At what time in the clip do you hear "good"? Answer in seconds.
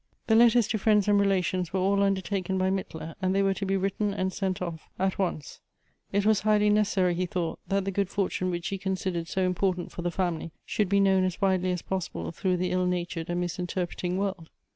7.91-8.09